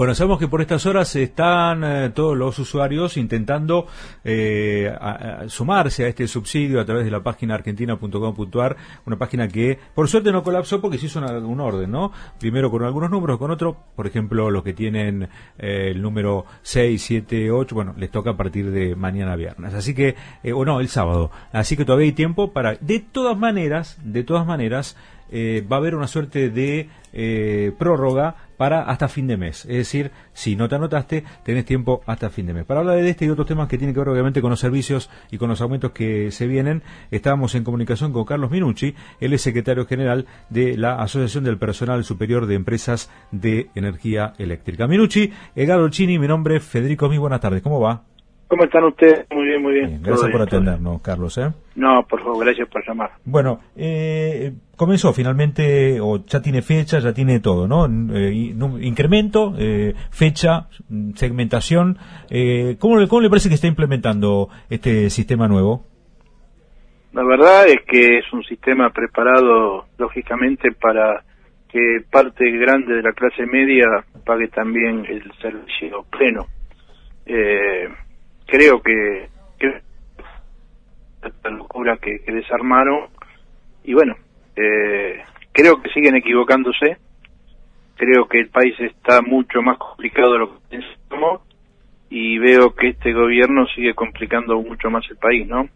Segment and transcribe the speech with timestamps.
[0.00, 3.86] Bueno, sabemos que por estas horas están eh, todos los usuarios intentando
[4.24, 4.90] eh,
[5.48, 10.32] sumarse a este subsidio a través de la página argentina.com.ar, una página que por suerte
[10.32, 12.12] no colapsó porque se hizo un orden, ¿no?
[12.38, 15.24] Primero con algunos números, con otros, por ejemplo, los que tienen
[15.58, 19.74] eh, el número 6, 7, 8, bueno, les toca a partir de mañana viernes.
[19.74, 20.16] Así que,
[20.54, 21.30] o no, el sábado.
[21.52, 24.96] Así que todavía hay tiempo para, de todas maneras, de todas maneras,
[25.32, 26.88] va a haber una suerte de
[27.78, 29.64] prórroga para hasta fin de mes.
[29.64, 32.66] Es decir, si no te anotaste, tenés tiempo hasta fin de mes.
[32.66, 35.08] Para hablar de este y otros temas que tienen que ver obviamente con los servicios
[35.30, 39.40] y con los aumentos que se vienen, estábamos en comunicación con Carlos Minucci, él es
[39.40, 44.86] secretario general de la Asociación del Personal Superior de Empresas de Energía Eléctrica.
[44.86, 48.04] Minucci, Edgardo Chini, mi nombre es Federico Mi, buenas tardes, ¿cómo va?
[48.50, 49.26] ¿Cómo están ustedes?
[49.30, 50.00] Muy bien, muy bien.
[50.02, 51.38] gracias por atendernos, Carlos.
[51.38, 51.52] ¿eh?
[51.76, 53.12] No, por favor, gracias por llamar.
[53.24, 57.86] Bueno, eh, comenzó finalmente, o ya tiene fecha, ya tiene todo, ¿no?
[58.12, 58.32] Eh,
[58.80, 60.66] incremento, eh, fecha,
[61.14, 61.96] segmentación.
[62.28, 65.84] Eh, ¿cómo, ¿Cómo le parece que está implementando este sistema nuevo?
[67.12, 71.22] La verdad es que es un sistema preparado, lógicamente, para
[71.70, 73.86] que parte grande de la clase media
[74.26, 76.48] pague también el servicio pleno.
[77.32, 77.69] Eh,
[78.50, 79.80] creo que, que
[81.22, 83.08] esta locura que, desarmaron.
[83.84, 84.16] Y bueno
[84.56, 86.98] eh, creo que siguen equivocándose.
[87.96, 91.42] Creo que el país está mucho más complicado de lo que pensamos.
[92.08, 95.68] Y veo que este gobierno sigue complicando mucho más el país no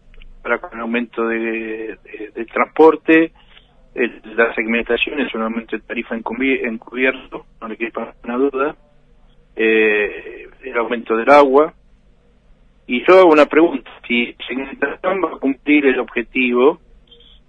[0.43, 1.97] para con el aumento de,
[2.35, 3.31] del transporte
[3.95, 8.75] la segmentación es un aumento de tarifa encubierto no le quepa una duda.
[9.55, 11.73] Eh, el aumento del agua
[12.87, 16.79] y yo hago una pregunta, si Segmentación va a cumplir el objetivo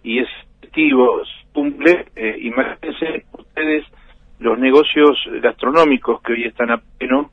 [0.02, 3.84] y ese objetivo cumple, eh, imagínense ustedes
[4.38, 7.30] los negocios gastronómicos que hoy están a pleno,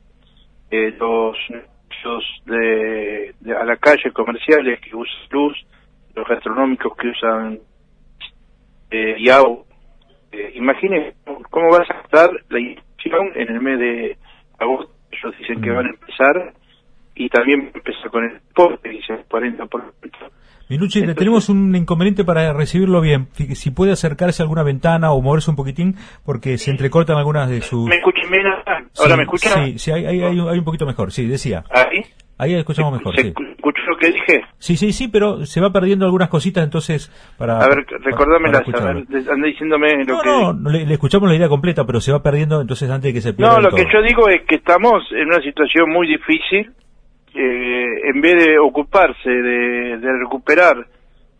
[0.70, 5.56] eh, los negocios de, a la calle comerciales que usan luz,
[6.14, 7.58] los gastronómicos que usan
[8.90, 9.64] eh, YAU.
[10.32, 11.14] Eh, imaginen
[11.50, 14.16] cómo va a estar la inflación en el mes de
[14.58, 14.92] agosto.
[15.10, 15.74] Ellos dicen que mm.
[15.74, 16.54] van a empezar
[17.14, 19.68] y también empezó con el deporte, dice el 40%.
[20.68, 23.28] Minuchi, tenemos un inconveniente para recibirlo bien.
[23.34, 27.60] Si puede acercarse a alguna ventana o moverse un poquitín, porque se entrecortan algunas de
[27.60, 27.86] sus...
[27.86, 28.46] ¿Me escuchan bien?
[28.98, 29.66] ¿Ahora me escuchan?
[29.66, 31.64] Sí, sí hay, hay, hay, un poquito mejor, sí, decía.
[31.70, 32.02] ¿Ahí?
[32.38, 33.28] Ahí escuchamos mejor, sí.
[33.28, 34.42] ¿Escuchó lo que dije?
[34.58, 37.58] Sí, sí, sí, pero se va perdiendo algunas cositas, entonces, para...
[37.58, 40.28] A ver, recordámela, anda diciéndome lo no, que...
[40.28, 43.20] No, no, le, escuchamos la idea completa, pero se va perdiendo, entonces antes de que
[43.20, 46.72] se pierda No, lo que yo digo es que estamos en una situación muy difícil,
[47.34, 50.86] eh, en vez de ocuparse de, recuperar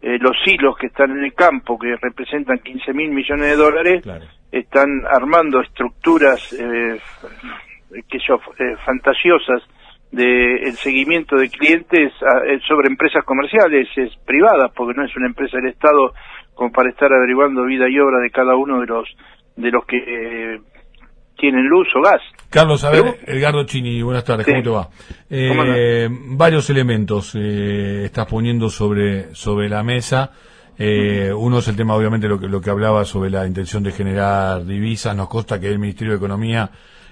[0.03, 4.05] eh, los hilos que están en el campo, que representan 15 mil millones de dólares,
[4.51, 6.99] están armando estructuras eh,
[8.09, 9.63] que son eh, fantasiosas
[10.11, 12.13] del seguimiento de clientes
[12.69, 16.13] sobre empresas comerciales, es privadas, porque no es una empresa del Estado
[16.55, 19.09] como para estar averiguando vida y obra de cada uno de los
[19.57, 20.61] de los que
[21.39, 22.21] tienen luz o gas.
[22.51, 24.89] Carlos, a ver, Edgardo Chini, buenas tardes, ¿cómo te va?
[25.29, 30.31] Eh, varios elementos eh, estás poniendo sobre, sobre la mesa.
[30.79, 33.93] Eh, uno es el tema, obviamente, lo que, lo que hablaba sobre la intención de
[33.93, 35.17] generar divisas.
[35.17, 36.71] Nos consta que el Ministerio de Economía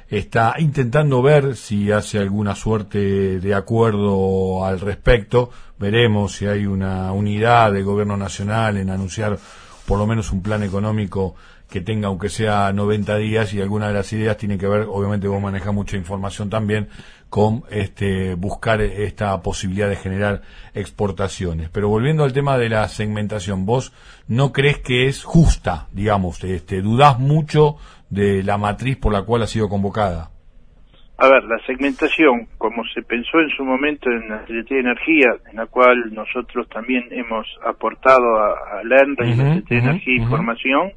[0.09, 5.51] está intentando ver si hace alguna suerte de acuerdo al respecto.
[5.79, 9.39] Veremos si hay una unidad del Gobierno Nacional en anunciar
[9.87, 11.35] por lo menos un plan económico
[11.73, 15.27] que tenga aunque sea 90 días y alguna de las ideas tiene que ver, obviamente
[15.27, 16.89] vos manejas mucha información también,
[17.31, 20.43] con este, buscar esta posibilidad de generar
[20.75, 21.71] exportaciones.
[21.71, 23.95] Pero volviendo al tema de la segmentación, vos
[24.29, 27.77] no crees que es justa, digamos, este, dudás mucho
[28.11, 30.29] de la matriz por la cual ha sido convocada.
[31.17, 35.29] A ver, la segmentación, como se pensó en su momento en la Secretaría de Energía,
[35.51, 40.17] en la cual nosotros también hemos aportado a, la ENRA y la Secretaría de Energía
[40.17, 40.93] Información,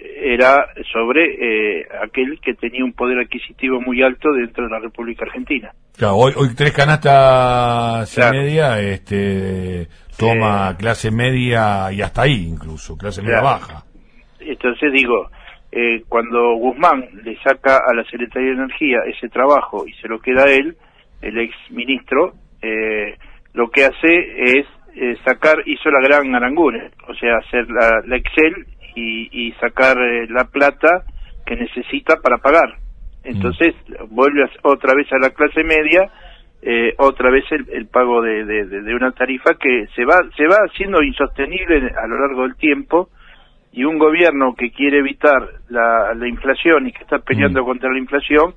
[0.00, 5.24] era sobre eh, aquel que tenía un poder adquisitivo muy alto dentro de la República
[5.24, 5.72] Argentina.
[5.96, 9.88] Claro, hoy, hoy tres canastas y media este,
[10.18, 13.84] toma clase media y hasta ahí incluso, clase media baja.
[14.40, 15.30] Entonces digo,
[15.72, 20.18] eh, cuando Guzmán le saca a la Secretaría de Energía ese trabajo y se lo
[20.20, 20.76] queda a él,
[21.20, 22.32] el ex ministro,
[22.62, 23.16] eh,
[23.52, 24.66] lo que hace es
[25.24, 31.04] sacar, hizo la gran arangune, o sea, hacer la Excel y, sacar eh, la plata
[31.44, 32.76] que necesita para pagar.
[33.22, 33.74] Entonces
[34.08, 36.10] vuelve otra vez a la clase media,
[36.62, 41.02] eh, otra vez el, pago de, de, una tarifa que se va se va haciendo
[41.02, 43.08] insostenible a lo largo del tiempo
[43.72, 47.98] y un gobierno que quiere evitar la, la inflación y que está peleando contra la
[47.98, 48.54] inflación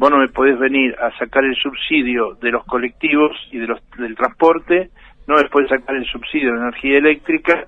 [0.00, 3.80] vos no me podés venir a sacar el subsidio de los colectivos y de los,
[3.98, 4.88] del transporte,
[5.28, 7.66] no me podés sacar el subsidio de energía eléctrica,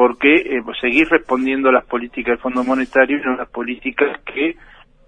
[0.00, 4.18] porque eh, seguís respondiendo a las políticas del Fondo Monetario y no a las políticas
[4.24, 4.56] que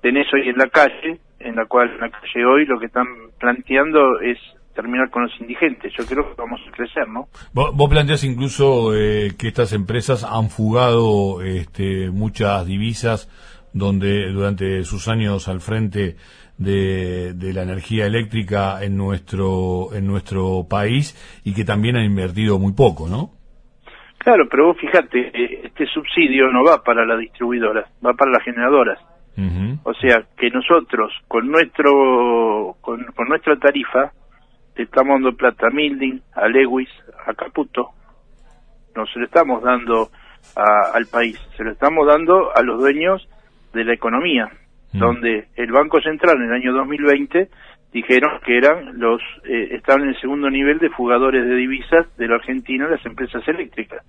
[0.03, 3.07] tenés hoy en la calle, en la cual en la calle hoy lo que están
[3.41, 4.37] planteando es
[4.75, 5.95] terminar con los indigentes.
[5.97, 7.29] Yo creo que vamos a crecer, ¿no?
[7.55, 13.31] Vos, vos planteás incluso eh, que estas empresas han fugado este, muchas divisas
[13.73, 16.17] donde durante sus años al frente
[16.59, 22.59] de, de, la energía eléctrica en nuestro en nuestro país y que también han invertido
[22.59, 23.42] muy poco, ¿no?
[24.23, 28.99] Claro, pero vos fíjate, este subsidio no va para las distribuidoras, va para las generadoras.
[29.83, 34.13] O sea, que nosotros con nuestro con, con nuestra tarifa
[34.77, 36.89] le estamos dando plata a Milding, a Lewis,
[37.27, 37.89] a Caputo.
[38.95, 40.11] No se lo estamos dando
[40.55, 43.27] al país, se lo estamos dando a los dueños
[43.73, 44.51] de la economía,
[44.93, 44.99] mm.
[44.99, 47.49] donde el Banco Central en el año 2020
[47.93, 52.29] dijeron que eran los eh, estaban en el segundo nivel de fugadores de divisas de
[52.29, 54.03] la Argentina las empresas eléctricas.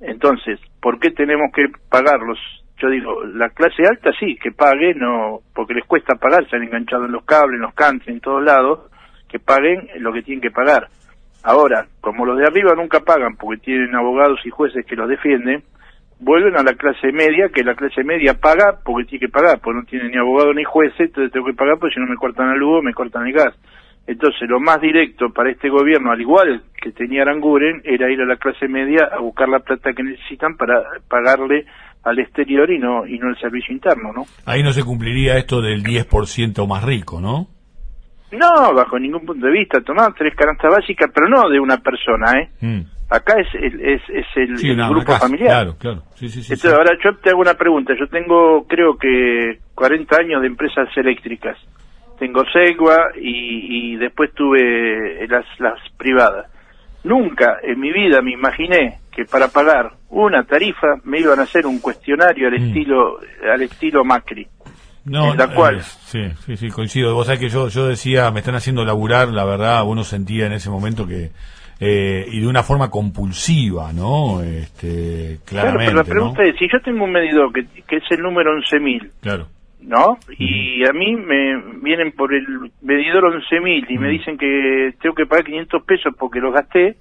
[0.00, 2.38] Entonces, ¿por qué tenemos que pagarlos?
[2.80, 6.62] Yo digo, la clase alta sí, que pague, no, porque les cuesta pagar, se han
[6.62, 8.88] enganchado en los cables, en los cantos, en todos lados,
[9.28, 10.86] que paguen lo que tienen que pagar.
[11.42, 15.64] Ahora, como los de arriba nunca pagan porque tienen abogados y jueces que los defienden,
[16.20, 19.78] vuelven a la clase media, que la clase media paga porque tiene que pagar, porque
[19.78, 22.50] no tiene ni abogado ni jueces, entonces tengo que pagar porque si no me cortan
[22.50, 23.54] el luz me cortan el gas.
[24.06, 28.24] Entonces, lo más directo para este gobierno, al igual que tenía Aranguren, era ir a
[28.24, 31.66] la clase media a buscar la plata que necesitan para pagarle
[32.04, 34.24] al exterior y no y no el servicio interno, ¿no?
[34.46, 37.48] Ahí no se cumpliría esto del 10% más rico, ¿no?
[38.32, 39.82] No, bajo ningún punto de vista.
[39.82, 42.48] Tomar tres canastas básicas, pero no de una persona, ¿eh?
[42.60, 42.97] Mm.
[43.10, 45.48] Acá es el, es, es el, grupo familiar.
[45.48, 46.02] Claro, claro.
[46.14, 47.94] Sí, sí, Entonces, ahora yo te hago una pregunta.
[47.98, 51.56] Yo tengo, creo que, 40 años de empresas eléctricas.
[52.18, 56.50] Tengo Segua y, y después tuve las, las privadas.
[57.04, 61.66] Nunca en mi vida me imaginé que para pagar una tarifa me iban a hacer
[61.66, 62.64] un cuestionario al mm.
[62.64, 63.18] estilo
[63.52, 64.46] al estilo Macri.
[65.04, 65.78] No, la cual.
[65.78, 67.14] Eh, sí, sí, sí, coincido.
[67.14, 70.52] Vos sabés que yo, yo decía, me están haciendo laburar, la verdad, uno sentía en
[70.52, 71.30] ese momento que,
[71.80, 74.42] eh, y de una forma compulsiva, ¿no?
[74.42, 75.86] Este, claramente.
[75.86, 79.10] pero la pregunta es, si yo tengo un medidor que, que es el número 11.000,
[79.20, 79.46] claro.
[79.80, 80.18] ¿no?
[80.38, 85.26] Y a mí me vienen por el medidor 11.000 y me dicen que tengo que
[85.26, 86.96] pagar 500 pesos porque los gasté,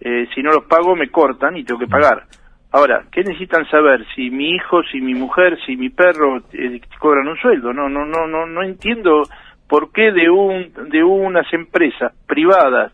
[0.00, 2.24] eh, si no los pago me cortan y tengo que pagar.
[2.72, 4.04] Ahora, ¿qué necesitan saber?
[4.16, 7.72] Si mi hijo, si mi mujer, si mi perro eh, cobran un sueldo.
[7.72, 9.22] No, no, no, no, no entiendo
[9.68, 12.92] por qué de un de unas empresas privadas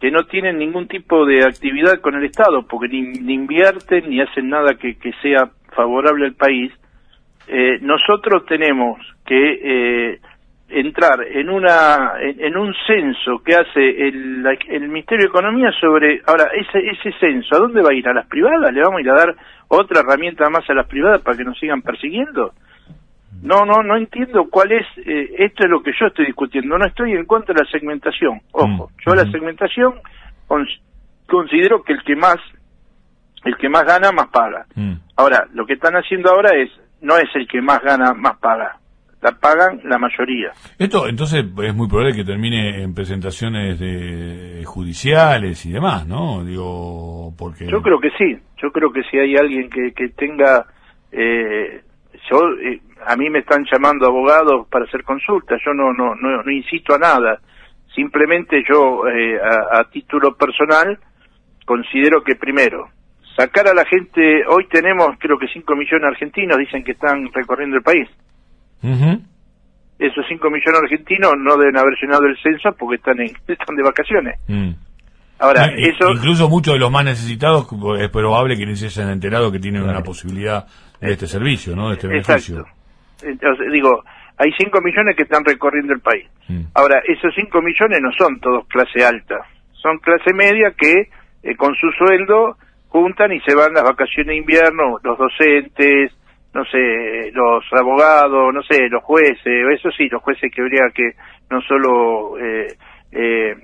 [0.00, 4.48] que no tienen ningún tipo de actividad con el Estado, porque ni, invierten ni hacen
[4.48, 6.72] nada que, que sea favorable al país,
[7.48, 10.20] eh, nosotros tenemos que eh,
[10.68, 16.48] entrar en una en, un censo que hace el, el, Ministerio de Economía sobre ahora
[16.54, 19.10] ese ese censo a dónde va a ir a las privadas le vamos a ir
[19.10, 19.34] a dar
[19.68, 22.52] otra herramienta más a las privadas para que nos sigan persiguiendo
[23.42, 26.86] no no no entiendo cuál es eh, esto es lo que yo estoy discutiendo no
[26.86, 29.94] estoy en contra de la segmentación ojo mm, yo la segmentación
[31.26, 32.36] considero que el que más
[33.44, 34.94] el que más gana más paga mm.
[35.16, 36.70] ahora lo que están haciendo ahora es
[37.02, 38.78] no es el que más gana más paga
[39.22, 40.52] la pagan la mayoría.
[40.78, 46.44] Esto entonces es muy probable que termine en presentaciones de judiciales y demás, ¿no?
[46.44, 50.66] Digo, porque yo creo que sí, yo creo que si hay alguien que, que tenga,
[51.12, 51.82] eh,
[52.30, 56.42] yo eh, a mí me están llamando abogados para hacer consultas, yo no no no,
[56.42, 57.40] no insisto a nada,
[57.94, 60.98] simplemente yo eh, a, título personal
[61.64, 62.88] considero que primero
[63.36, 67.30] sacar a la gente, hoy tenemos creo que 5 millones de argentinos dicen que están
[67.32, 68.08] recorriendo el país.
[69.98, 73.82] Esos 5 millones argentinos no deben haber llenado el censo porque están, en, están de
[73.82, 74.38] vacaciones.
[74.46, 74.85] Mm.
[75.38, 76.10] Ahora, eso...
[76.12, 77.66] Incluso muchos de los más necesitados
[77.98, 80.66] es probable que ni se hayan enterado que tienen una posibilidad
[81.00, 81.88] de este servicio, ¿no?
[81.88, 82.64] De este beneficio.
[83.22, 84.02] Entonces, digo,
[84.38, 86.26] hay 5 millones que están recorriendo el país.
[86.48, 86.62] Mm.
[86.74, 89.36] Ahora, esos 5 millones no son todos clase alta,
[89.72, 91.10] son clase media que
[91.42, 92.56] eh, con su sueldo
[92.88, 96.12] juntan y se van las vacaciones de invierno, los docentes,
[96.54, 101.12] no sé, los abogados, no sé, los jueces, eso sí, los jueces que habría que
[101.50, 102.68] no solo eh,
[103.12, 103.54] eh,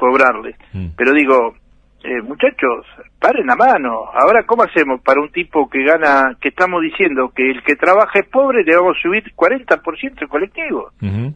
[0.00, 0.56] cobrarles.
[0.72, 0.88] Mm.
[0.96, 1.54] Pero digo,
[2.02, 2.86] eh, muchachos,
[3.20, 4.06] paren la mano.
[4.14, 8.20] Ahora, ¿cómo hacemos para un tipo que gana, que estamos diciendo que el que trabaja
[8.20, 10.90] es pobre, le vamos a subir 40% el colectivo?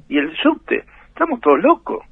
[0.09, 0.85] Y el subte.
[1.09, 2.05] Estamos todos locos.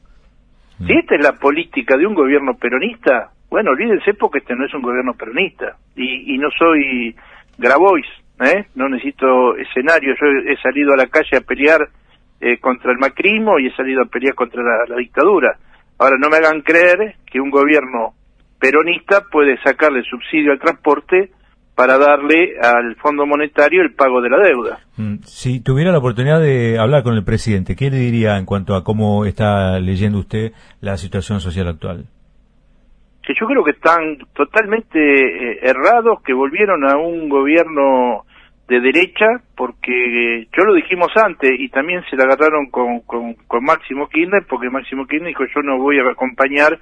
[0.78, 0.86] Mm.
[0.86, 4.74] Si esta es la política de un gobierno peronista, bueno, olvídense porque este no es
[4.74, 5.76] un gobierno peronista.
[5.96, 7.16] Y, y no soy
[7.58, 8.06] Grabois,
[8.40, 8.66] ¿eh?
[8.74, 11.88] no necesito escenario, yo he salido a la calle a pelear
[12.40, 15.56] eh, contra el macrismo y he salido a pelear contra la, dictadura.
[16.02, 18.14] Ahora, no me hagan creer que un gobierno
[18.58, 21.30] peronista puede sacarle subsidio al transporte
[21.76, 24.80] para darle al Fondo Monetario el pago de la deuda.
[24.96, 28.74] Mm, si tuviera la oportunidad de hablar con el presidente, ¿qué le diría en cuanto
[28.74, 32.06] a cómo está leyendo usted la situación social actual?
[33.22, 38.24] Que yo creo que están totalmente eh, errados, que volvieron a un gobierno
[38.68, 39.26] de derecha,
[39.56, 44.70] porque yo lo dijimos antes y también se la agarraron con, con, Máximo Kirchner, porque
[44.70, 46.78] Máximo Kirchner dijo yo no voy a acompañar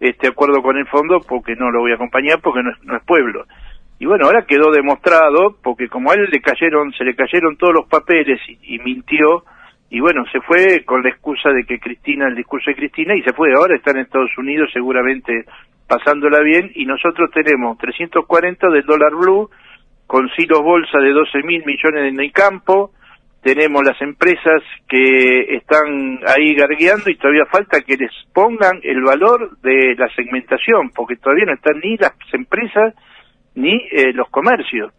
[0.00, 3.44] este acuerdo con el fondo porque no lo voy a acompañar porque no es, pueblo.
[3.98, 7.74] Y bueno, ahora quedó demostrado, porque como a él le cayeron, se le cayeron todos
[7.74, 9.44] los papeles y, mintió,
[9.88, 13.22] y bueno, se fue con la excusa de que Cristina, el discurso de Cristina, y
[13.22, 13.52] se fue.
[13.54, 15.44] Ahora está en Estados Unidos seguramente
[15.86, 19.48] pasándola bien, y nosotros tenemos 340 del dólar blue,
[20.06, 22.92] con silos bolsa de 12 mil millones en el campo,
[23.44, 29.58] tenemos las empresas que están ahí gargueando y todavía falta que les pongan el valor
[29.60, 32.94] de la segmentación, porque todavía no están ni las empresas
[33.54, 34.92] ni eh, los comercios.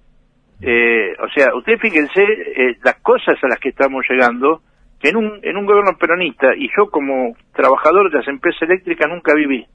[0.62, 4.62] Eh, o sea, ustedes fíjense eh, las cosas a las que estamos llegando,
[5.00, 9.10] que en un, en un gobierno peronista, y yo como trabajador de las empresas eléctricas
[9.10, 9.66] nunca viví.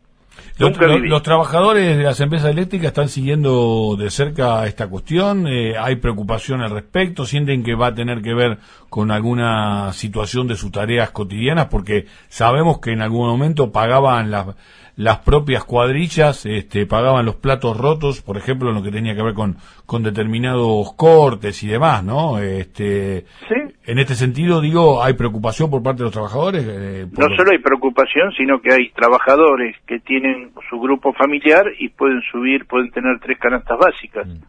[0.59, 5.47] Los, trabajadores de las empresas eléctricas están siguiendo de cerca esta cuestión.
[5.47, 7.25] Eh, ¿Hay preocupación al respecto?
[7.25, 8.59] ¿Sienten que va a tener que ver
[8.91, 11.67] con alguna situación de sus tareas cotidianas?
[11.67, 14.49] Porque sabemos que en algún momento pagaban las,
[14.97, 19.23] las propias cuadrillas, este, pagaban los platos rotos, por ejemplo, en lo que tenía que
[19.23, 19.57] ver con,
[19.87, 22.39] con determinados cortes y demás, ¿no?
[22.39, 23.70] Este, sí.
[23.91, 26.65] En este sentido, digo, ¿hay preocupación por parte de los trabajadores?
[26.65, 31.89] Eh, no solo hay preocupación, sino que hay trabajadores que tienen su grupo familiar y
[31.89, 34.29] pueden subir, pueden tener tres canastas básicas.
[34.29, 34.43] Mm.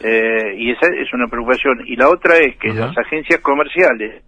[0.00, 1.82] Eh, y esa es una preocupación.
[1.84, 4.24] Y la otra es que las agencias comerciales,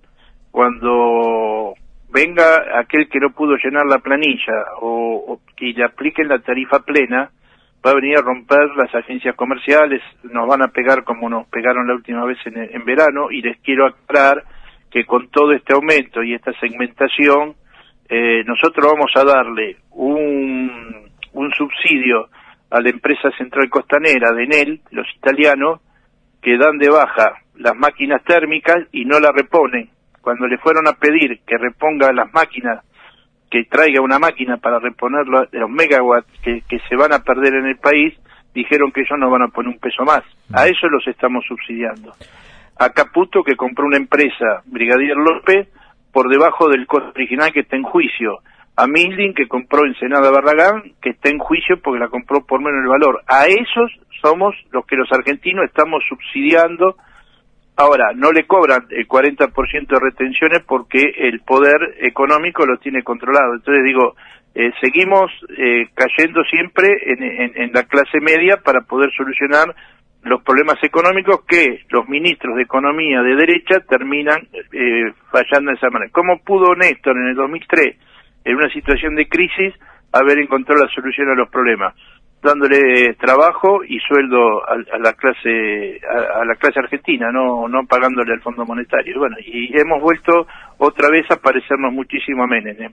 [0.50, 1.72] cuando
[2.10, 7.30] venga aquel que no pudo llenar la planilla o, que le apliquen la tarifa plena,
[7.84, 11.86] va a venir a romper las agencias comerciales, nos van a pegar como nos pegaron
[11.86, 14.44] la última vez en, verano y les quiero aclarar
[14.90, 17.54] que con todo este aumento y esta segmentación,
[18.08, 22.28] eh, nosotros vamos a darle un, un subsidio
[22.70, 25.80] a la empresa central costanera de Enel, los italianos,
[26.42, 29.90] que dan de baja las máquinas térmicas y no la reponen
[30.28, 32.84] cuando le fueron a pedir que reponga las máquinas,
[33.50, 37.66] que traiga una máquina para reponer los, los megawatts que, se van a perder en
[37.66, 38.14] el país,
[38.54, 40.22] dijeron que ellos no van a poner un peso más.
[40.52, 42.12] A eso los estamos subsidiando.
[42.78, 45.68] A Caputo, que compró una empresa, Brigadier López,
[46.12, 48.38] por debajo del costo original que está en juicio.
[48.76, 52.82] A Milding, que compró Ensenada Barragán, que está en juicio porque la compró por menos
[52.82, 53.22] el valor.
[53.26, 53.90] A esos
[54.22, 56.96] somos los que los argentinos estamos subsidiando
[57.80, 63.54] Ahora, no le cobran el 40% de retenciones porque el poder económico lo tiene controlado.
[63.54, 64.16] Entonces digo,
[64.56, 69.72] eh, seguimos eh, cayendo siempre en, la clase media para poder solucionar
[70.28, 75.90] los problemas económicos que los ministros de economía de derecha terminan eh, fallando de esa
[75.90, 76.10] manera.
[76.12, 77.96] ¿Cómo pudo Néstor en el 2003,
[78.44, 79.74] en una situación de crisis,
[80.12, 81.94] haber encontrado la solución a los problemas?
[82.40, 88.40] dándole trabajo y sueldo a, la clase a, la clase argentina, no no pagándole al
[88.40, 89.18] Fondo Monetario.
[89.18, 90.46] Bueno, y hemos vuelto
[90.78, 92.92] otra vez a parecernos muchísimo a Menem.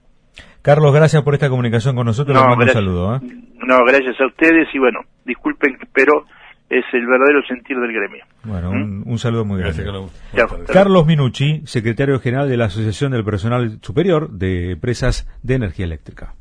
[0.61, 2.35] Carlos, gracias por esta comunicación con nosotros.
[2.35, 3.17] No, un saludo.
[3.17, 3.19] ¿eh?
[3.65, 6.25] No, gracias a ustedes y bueno, disculpen, pero
[6.69, 8.25] es el verdadero sentir del gremio.
[8.43, 9.17] Bueno, un, ¿Mm?
[9.17, 9.85] saludo muy grande.
[10.71, 16.33] Carlos Minucci, secretario general de la Asociación del Personal Superior de Empresas de Energía Eléctrica.